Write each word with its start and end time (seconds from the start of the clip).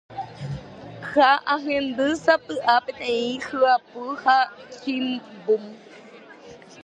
Ha 1.09 1.29
ahendu 1.55 2.07
sapy’a 2.23 2.75
peteĩ 2.85 3.27
hyapu 3.47 4.01
ha 4.23 4.37
chimbúm. 4.79 5.63